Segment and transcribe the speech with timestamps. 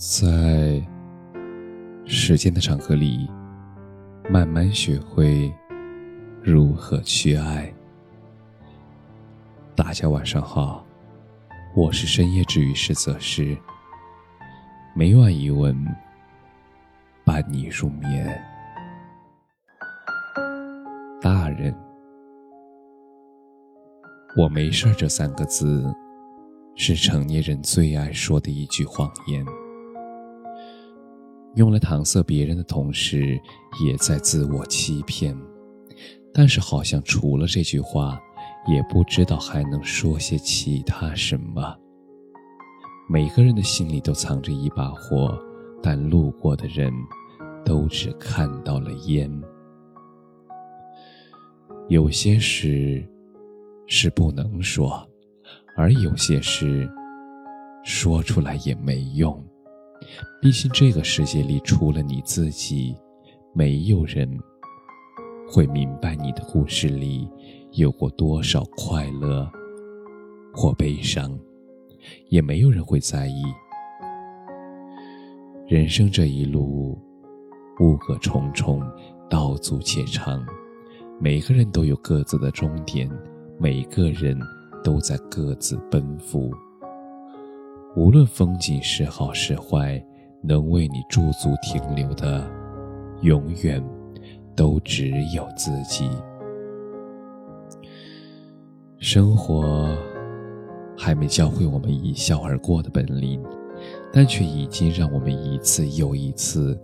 [0.00, 0.82] 在
[2.06, 3.28] 时间的长河里，
[4.30, 5.52] 慢慢学会
[6.42, 7.70] 如何去爱。
[9.76, 10.86] 大家晚上好，
[11.76, 13.54] 我是深夜治愈师泽师，
[14.94, 15.76] 每晚一问，
[17.22, 18.42] 伴你入眠。
[21.20, 21.74] 大人，
[24.34, 25.94] 我没事这三个字，
[26.74, 29.44] 是成年人最爱说的一句谎言。
[31.56, 33.40] 用来搪塞别人的同时，
[33.84, 35.36] 也在自我欺骗。
[36.32, 38.20] 但是，好像除了这句话，
[38.68, 41.76] 也不知道还能说些其他什么。
[43.08, 45.36] 每个人的心里都藏着一把火，
[45.82, 46.92] 但路过的人
[47.64, 49.28] 都只看到了烟。
[51.88, 53.04] 有些事
[53.88, 55.04] 是不能说，
[55.76, 56.88] 而有些事
[57.82, 59.44] 说出来也没用。
[60.40, 62.96] 毕竟这个世界里除了你自己，
[63.52, 64.28] 没有人
[65.48, 67.28] 会明白你的故事里
[67.72, 69.50] 有过多少快乐
[70.52, 71.38] 或悲伤，
[72.28, 73.42] 也没有人会在意。
[75.68, 76.98] 人生这一路，
[77.80, 78.82] 雾霭重重，
[79.28, 80.44] 道阻且长。
[81.20, 83.08] 每个人都有各自的终点，
[83.58, 84.36] 每个人
[84.82, 86.50] 都在各自奔赴。
[87.96, 90.00] 无论风景是好是坏，
[90.42, 92.48] 能为你驻足停留的，
[93.22, 93.82] 永远
[94.54, 96.08] 都只有自己。
[98.98, 99.92] 生活
[100.96, 103.42] 还没教会我们一笑而过的本领，
[104.12, 106.78] 但却已经让我们一次又一次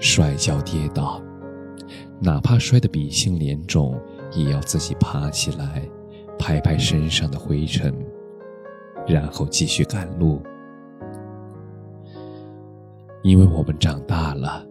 [0.00, 1.20] 摔跤跌倒。
[2.18, 4.00] 哪怕摔得鼻青脸肿，
[4.32, 5.82] 也要自己爬起来，
[6.38, 7.94] 拍拍身上的灰尘，
[9.06, 10.42] 然后继续赶路。
[13.22, 14.66] 因为我们长大了，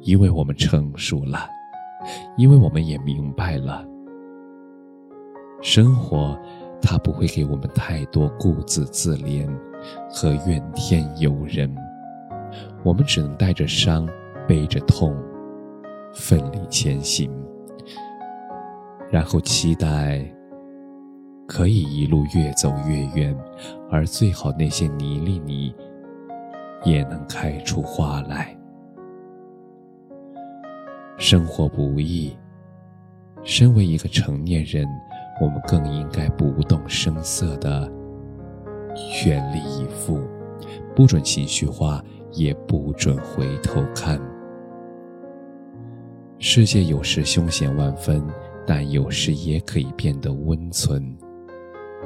[0.00, 1.48] 因为我们成熟了，
[2.36, 3.86] 因为我们也明白了，
[5.60, 6.38] 生活
[6.80, 9.46] 它不会给我们太多顾自自怜
[10.08, 11.70] 和怨天尤人，
[12.82, 14.08] 我们只能带着伤，
[14.48, 15.14] 背着痛。
[16.12, 17.30] 奋力前行，
[19.10, 20.28] 然后期待
[21.50, 23.36] 可以一路越走越远，
[23.90, 25.74] 而最好那些泥泞里
[26.84, 28.56] 也能开出花来。
[31.18, 32.36] 生活不易，
[33.42, 34.86] 身为一个成年人，
[35.42, 37.90] 我们更应该不动声色的
[39.12, 40.20] 全力以赴，
[40.94, 42.00] 不准情绪化，
[42.30, 44.20] 也不准回头看。
[46.38, 48.24] 世界有时凶险万分，
[48.64, 51.12] 但有时也可以变得温存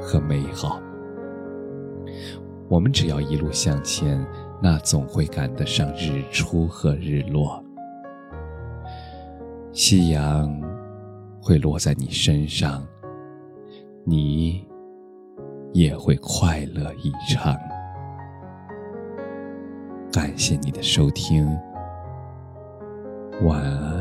[0.00, 0.80] 和美好。
[2.68, 4.26] 我们只要一路向前，
[4.62, 7.62] 那总会赶得上日出和日落。
[9.72, 10.50] 夕阳
[11.42, 12.86] 会落在你身上，
[14.04, 14.66] 你
[15.72, 17.54] 也会快乐一场。
[20.12, 21.46] 感谢你的收听，
[23.42, 23.93] 晚安。